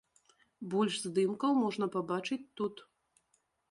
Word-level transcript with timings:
Больш 0.75 0.95
здымкаў 1.03 1.51
можна 1.63 1.85
пабачыць 1.99 2.43
тут. 2.61 2.87